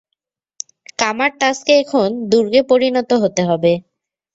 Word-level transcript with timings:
কামার-তাজকে 0.99 1.71
এখন 1.81 2.07
দুর্গে 2.31 2.61
পরিণত 2.71 3.09
হতে 3.23 3.41
হবে। 3.49 3.71